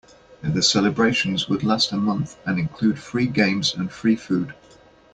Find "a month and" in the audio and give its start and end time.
1.91-2.57